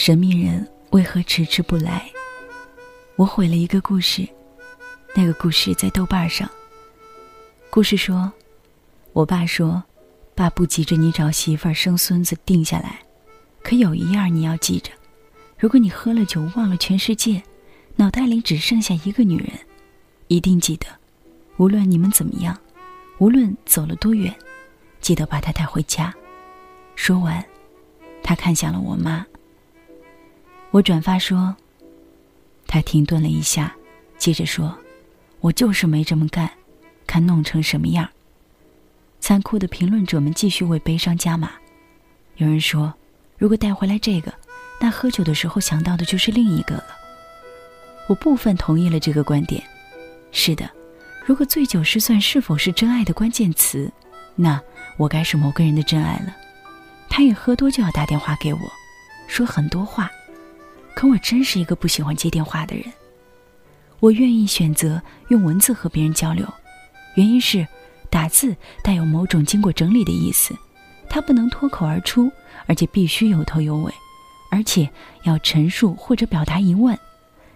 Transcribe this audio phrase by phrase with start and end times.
[0.00, 2.10] 神秘人为何迟迟不来？
[3.16, 4.26] 我毁了一个故事，
[5.14, 6.50] 那个故事在豆瓣上。
[7.68, 8.32] 故事说，
[9.12, 9.84] 我爸说，
[10.34, 12.98] 爸不急着你找媳妇儿生孙子定下来，
[13.62, 14.90] 可有一样你要记着：
[15.58, 17.42] 如果你喝了酒忘了全世界，
[17.96, 19.50] 脑袋里只剩下一个女人，
[20.28, 20.86] 一定记得，
[21.58, 22.58] 无论你们怎么样，
[23.18, 24.34] 无论走了多远，
[25.02, 26.10] 记得把她带回家。
[26.96, 27.44] 说完，
[28.22, 29.26] 他看向了我妈。
[30.70, 31.54] 我转发说。
[32.66, 33.74] 他停顿了一下，
[34.16, 34.78] 接着说
[35.40, 36.48] ：“我就是没这么干，
[37.04, 38.08] 看弄成什么样。”
[39.18, 41.50] 残酷的评论者们继续为悲伤加码。
[42.36, 42.94] 有人说
[43.36, 44.32] ：“如果带回来这个，
[44.80, 46.86] 那喝酒的时候想到的就是另一个了。”
[48.06, 49.60] 我部分同意了这个观点。
[50.30, 50.70] 是的，
[51.26, 53.90] 如果醉酒失算是否是真爱的关键词，
[54.36, 54.62] 那
[54.96, 56.36] 我该是某个人的真爱了。
[57.08, 58.60] 他一喝多就要打电话给我，
[59.26, 60.08] 说很多话。
[60.94, 62.84] 可我真是一个不喜欢接电话的人。
[64.00, 66.46] 我愿意选择用文字和别人交流，
[67.16, 67.66] 原因是
[68.08, 70.54] 打字带有某种经过整理的意思，
[71.08, 72.30] 它不能脱口而出，
[72.66, 73.92] 而且必须有头有尾，
[74.50, 74.88] 而且
[75.24, 76.98] 要陈述或者表达疑问，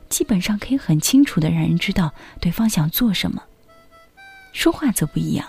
[0.09, 3.43] 基本上可以很清楚的让人知道对方想做什么。
[4.53, 5.47] 说话则不一样，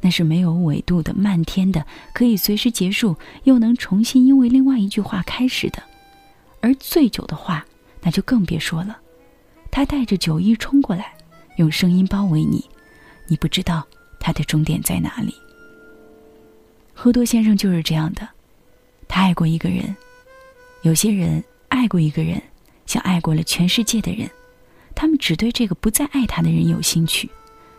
[0.00, 5.82] 那是没有纬度的、漫天的，可以随时结束，又能重新因为另外一句话开始的。
[6.64, 7.62] 而醉酒的话，
[8.00, 8.98] 那就更别说了。
[9.70, 11.14] 他带着酒意冲过来，
[11.56, 12.64] 用声音包围你，
[13.28, 13.86] 你不知道
[14.18, 15.34] 他的终点在哪里。
[16.94, 18.26] 喝多先生就是这样的，
[19.06, 19.94] 他爱过一个人。
[20.80, 22.42] 有些人爱过一个人，
[22.86, 24.26] 像爱过了全世界的人，
[24.94, 27.28] 他们只对这个不再爱他的人有兴趣，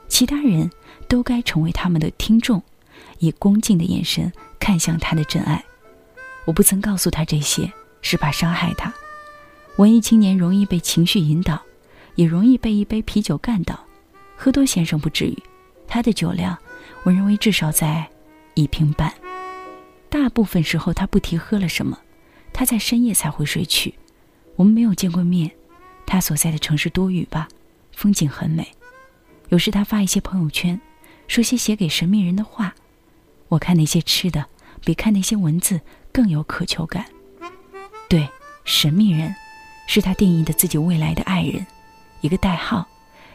[0.08, 0.70] 其他人
[1.08, 2.62] 都该成为他们的听众，
[3.18, 5.66] 以恭敬的眼神看向他的真爱。
[6.46, 7.74] 我不曾告诉他这些。
[8.06, 8.94] 是怕伤害他。
[9.78, 11.60] 文艺青年容易被情绪引导，
[12.14, 13.84] 也容易被一杯啤酒干倒。
[14.38, 15.36] 喝多先生不至于，
[15.88, 16.56] 他的酒量，
[17.02, 18.08] 我认为至少在
[18.54, 19.12] 一瓶半。
[20.08, 21.98] 大部分时候他不提喝了什么，
[22.54, 23.96] 他在深夜才会睡去。
[24.56, 25.50] 我们没有见过面，
[26.06, 27.48] 他所在的城市多雨吧，
[27.92, 28.72] 风景很美。
[29.50, 30.80] 有时他发一些朋友圈，
[31.28, 32.76] 说些写给神秘人的话。
[33.48, 34.46] 我看那些吃的，
[34.86, 35.82] 比看那些文字
[36.12, 37.06] 更有渴求感。
[38.66, 39.34] 神秘人，
[39.88, 41.66] 是他定义的自己未来的爱人，
[42.22, 42.86] 一个代号，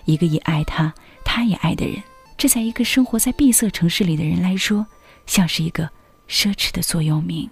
[0.05, 0.93] 一个也爱他，
[1.25, 2.03] 他也爱的人。
[2.37, 4.87] 这在一个生活在闭塞城市里的人来说，
[5.27, 5.89] 像是一个
[6.29, 7.49] 奢侈的座右铭。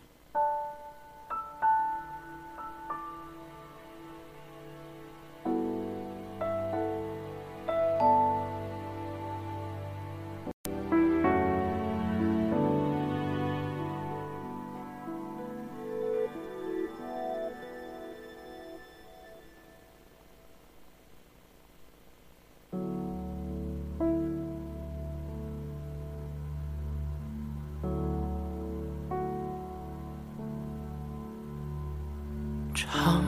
[32.91, 33.23] 长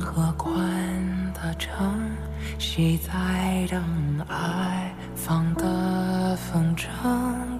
[0.00, 0.54] 和宽
[1.34, 2.10] 的城，
[2.58, 3.82] 谁在等
[4.26, 6.88] 爱放的风筝？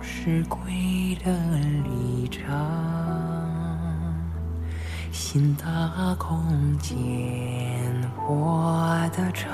[0.01, 1.31] 是归的
[1.85, 2.43] 旅程，
[5.13, 6.97] 新的空间，
[8.27, 9.51] 我的城，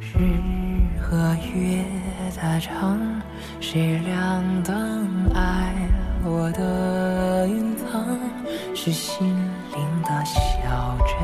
[0.00, 0.16] 日
[1.02, 1.84] 和月
[2.40, 3.20] 的城，
[3.60, 5.74] 谁亮灯爱
[6.24, 8.18] 我的云层？
[8.74, 9.34] 是心
[10.06, 10.38] 的小
[11.04, 11.16] 镇，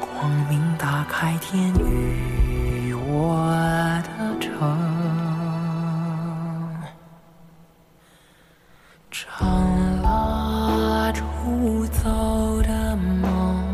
[0.00, 3.46] 光明打开天与我
[4.02, 4.08] 的
[4.40, 4.50] 城，
[9.12, 13.64] 长蜡烛走的梦，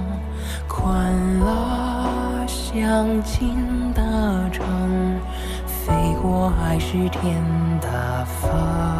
[0.68, 3.56] 宽了相近
[3.94, 5.18] 的城，
[5.66, 7.42] 飞过海是天
[7.80, 8.99] 的风。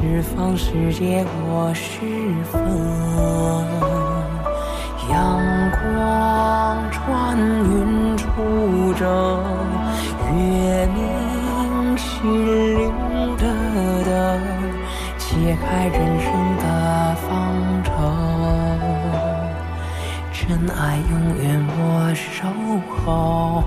[0.00, 2.00] 释放世界，我是
[2.50, 2.58] 风。
[5.10, 5.38] 阳
[5.72, 8.24] 光穿云出
[8.94, 9.44] 征，
[10.32, 10.98] 月明
[11.98, 12.32] 心
[12.78, 12.90] 灵
[13.36, 13.44] 的
[14.06, 14.10] 灯，
[15.18, 16.64] 揭开人生的
[17.16, 17.28] 方
[17.84, 17.92] 程。
[20.32, 21.12] 真爱永
[21.42, 21.44] 远
[21.76, 21.78] 我
[22.14, 22.48] 守
[23.04, 23.62] 候。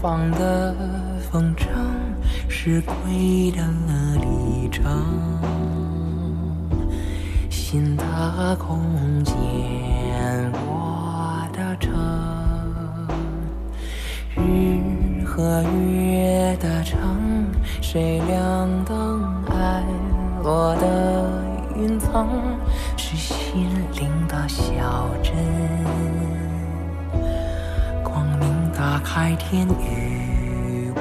[0.00, 0.74] 放的
[1.30, 1.66] 风筝？
[2.48, 3.62] 是归的
[4.18, 4.82] 旅程。
[7.50, 9.34] 新的空间，
[10.66, 11.92] 我的城，
[14.36, 16.98] 日和月的城，
[17.82, 19.84] 谁亮灯爱
[20.42, 21.30] 落的
[21.76, 22.26] 云层？
[22.96, 25.34] 是心灵的小镇，
[28.80, 31.00] 打开天与我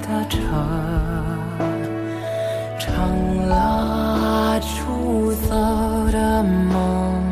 [0.00, 0.40] 的城，
[2.78, 5.54] 成了出走
[6.10, 7.22] 的梦，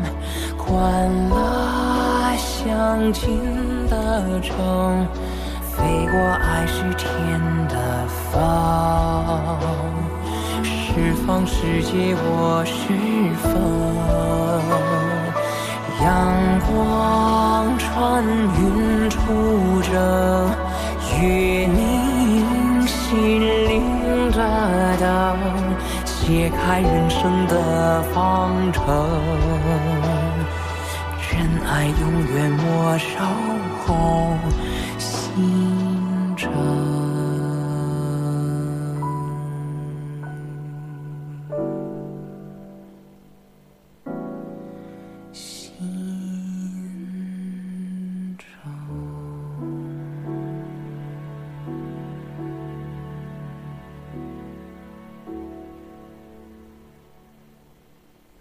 [0.55, 3.41] 关了相亲
[3.89, 5.07] 的城，
[5.71, 8.37] 飞过爱是天的风。
[10.63, 12.93] 释放世界，我是
[13.41, 15.06] 风。
[16.03, 20.49] 阳光穿云出征，
[21.19, 24.37] 月明心灵的
[24.99, 25.37] 灯，
[26.05, 28.83] 解开人生的方程。
[31.29, 32.01] 真爱永
[32.35, 33.07] 远莫守
[33.85, 34.37] 候
[34.99, 35.76] 心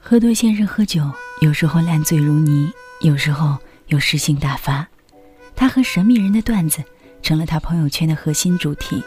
[0.09, 1.03] 喝多先生喝酒，
[1.41, 2.71] 有时候烂醉如泥，
[3.01, 3.59] 有时候
[3.89, 4.87] 又诗兴大发。
[5.57, 6.81] 他和神秘人的段子
[7.23, 9.03] 成了他朋友圈的核心主题。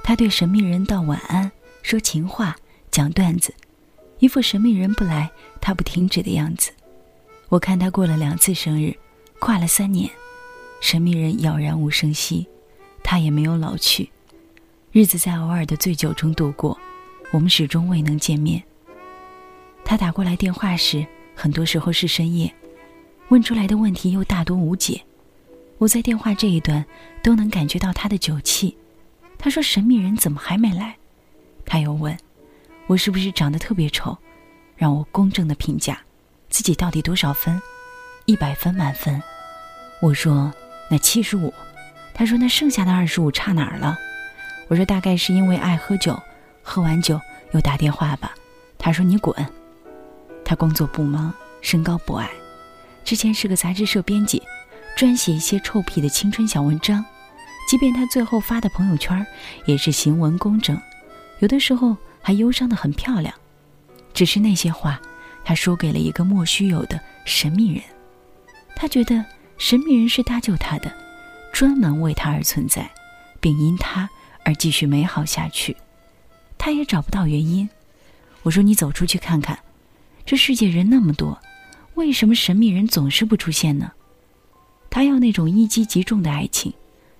[0.00, 1.50] 他对神秘人道晚安，
[1.82, 2.54] 说情话，
[2.88, 3.52] 讲段子，
[4.20, 5.28] 一副神秘人不来
[5.60, 6.70] 他不停止的样子。
[7.48, 8.96] 我看他过了两次生日，
[9.40, 10.08] 跨了三年，
[10.80, 12.46] 神秘人杳然无声息，
[13.02, 14.08] 他也没有老去。
[14.92, 16.78] 日子在偶尔的醉酒中度过，
[17.32, 18.62] 我们始终未能见面。
[19.84, 22.52] 他打过来电话时，很多时候是深夜，
[23.28, 25.02] 问出来的问题又大多无解。
[25.78, 26.84] 我在电话这一端
[27.22, 28.76] 都能感觉到他的酒气。
[29.38, 30.96] 他说：“神秘人怎么还没来？”
[31.64, 32.16] 他又问
[32.88, 34.18] ：“我是不是长得特别丑？”
[34.76, 36.00] 让我公正的评价
[36.48, 37.60] 自己到底多少分？
[38.26, 39.22] 一百分满分。
[40.02, 40.52] 我说
[40.90, 41.52] ：“那七十五。”
[42.12, 43.96] 他说：“那剩下的二十五差哪儿了？”
[44.68, 46.20] 我说：“大概是因为爱喝酒，
[46.62, 47.20] 喝完酒
[47.52, 48.34] 又打电话吧。”
[48.76, 49.34] 他说：“你滚。”
[50.48, 51.30] 他工作不忙，
[51.60, 52.30] 身高不矮，
[53.04, 54.42] 之前是个杂志社编辑，
[54.96, 57.04] 专写一些臭屁的青春小文章。
[57.68, 59.26] 即便他最后发的朋友圈
[59.66, 60.80] 也是行文工整，
[61.40, 63.34] 有的时候还忧伤的很漂亮。
[64.14, 64.98] 只是那些话，
[65.44, 67.82] 他说给了一个莫须有的神秘人。
[68.74, 69.22] 他觉得
[69.58, 70.90] 神秘人是搭救他的，
[71.52, 72.90] 专门为他而存在，
[73.38, 74.08] 并因他
[74.46, 75.76] 而继续美好下去。
[76.56, 77.68] 他也找不到原因。
[78.44, 79.58] 我说：“你走出去看看。”
[80.28, 81.40] 这世界人那么多，
[81.94, 83.90] 为什么神秘人总是不出现呢？
[84.90, 86.70] 他要那种一击即中的爱情，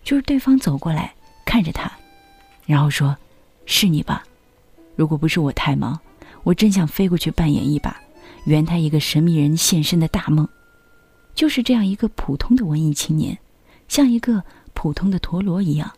[0.05, 1.14] 就是对方走过来
[1.46, 1.90] 看着他，
[2.66, 3.16] 然后说
[3.64, 4.26] ：“是你吧？”
[4.94, 5.99] 如果不是我太忙，
[6.43, 7.99] 我真想飞过去扮演一把，
[8.44, 10.46] 圆他一个神秘人现身的大梦。
[11.34, 13.38] 就是这样一个普通的文艺青年，
[13.88, 15.91] 像一个普通的陀螺一样，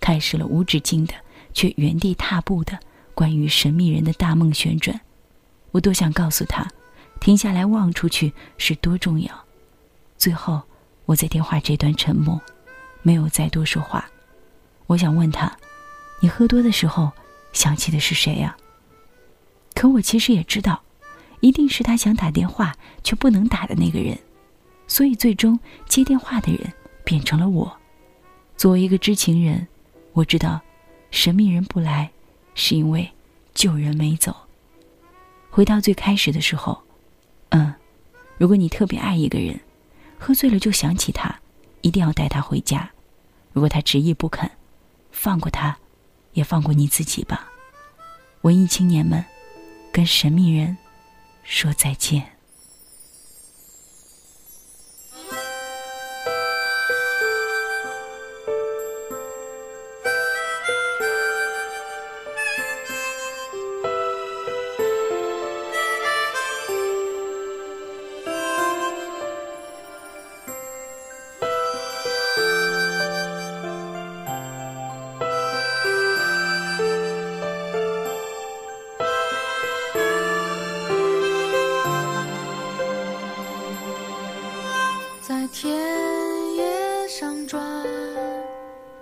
[0.00, 1.14] 开始了无止境的
[1.54, 2.76] 却原地踏步的
[3.14, 5.00] 关于神秘人的大梦旋转。
[5.70, 6.66] 我多想告诉他，
[7.20, 9.30] 停下来望出去是多重要。
[10.16, 10.62] 最后，
[11.04, 12.40] 我在电话这端沉默，
[13.02, 14.08] 没有再多说话。
[14.86, 15.54] 我想问他
[16.20, 17.12] ：“你喝多的时候
[17.52, 18.56] 想起的是谁呀？”
[19.74, 20.82] 可我其实也知道，
[21.40, 24.18] 一定是他想打电话却不能打的那个人，
[24.86, 26.72] 所以最终接电话的人
[27.04, 27.70] 变成了我。
[28.56, 29.68] 作为一个知情人，
[30.14, 30.60] 我知道，
[31.12, 32.10] 神秘人不来，
[32.54, 33.08] 是因为
[33.54, 34.34] 救人没走。
[35.58, 36.80] 回到最开始的时候，
[37.48, 37.74] 嗯，
[38.36, 39.58] 如果你特别爱一个人，
[40.16, 41.36] 喝醉了就想起他，
[41.80, 42.88] 一定要带他回家。
[43.52, 44.48] 如果他执意不肯，
[45.10, 45.76] 放过他，
[46.32, 47.50] 也放过你自己吧。
[48.42, 49.24] 文艺青年们，
[49.90, 50.78] 跟神秘人
[51.42, 52.37] 说再见。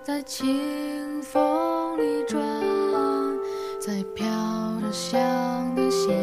[0.06, 2.40] 在清风里转，
[3.80, 4.24] 在飘
[4.80, 6.16] 着香的鲜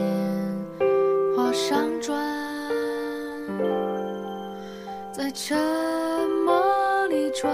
[1.36, 2.18] 花上转，
[5.12, 5.60] 在沉
[6.46, 7.52] 默里转，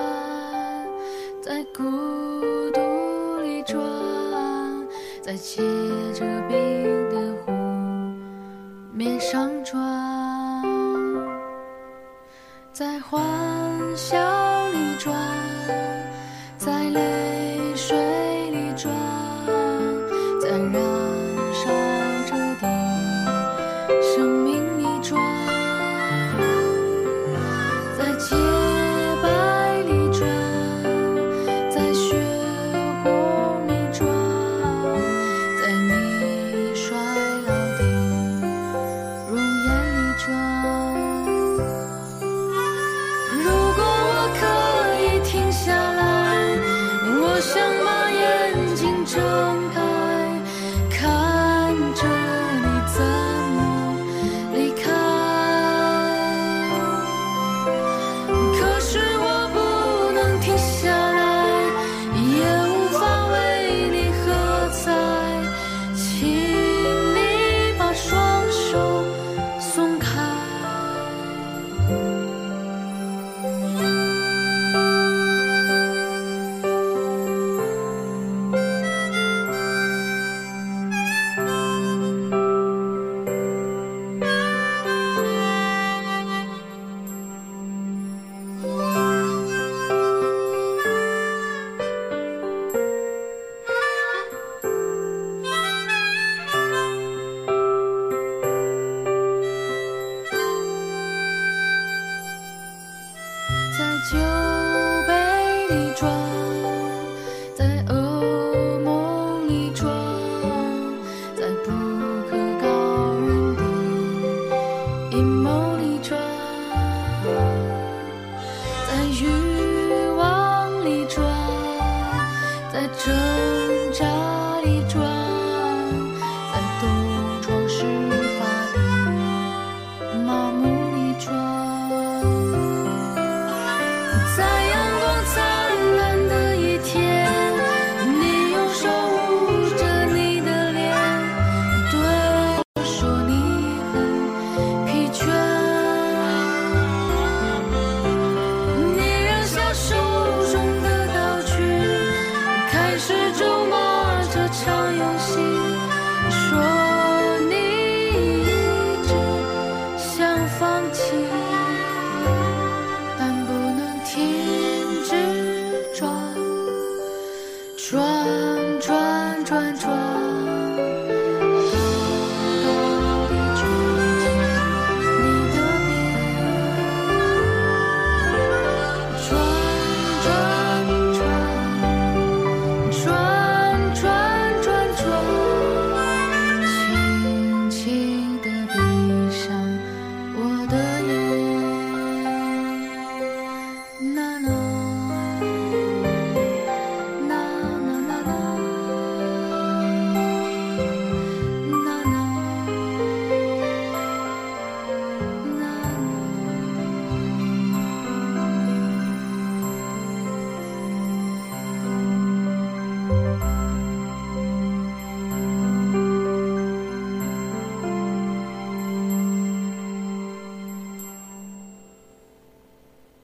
[1.42, 1.82] 在孤
[2.76, 3.82] 独里转，
[5.24, 5.64] 在结
[6.14, 7.52] 着冰的湖
[8.94, 9.82] 面上转。
[12.72, 13.20] 在欢
[13.96, 14.16] 笑
[14.68, 15.39] 里转。